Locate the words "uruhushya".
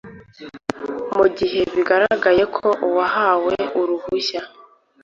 3.79-4.41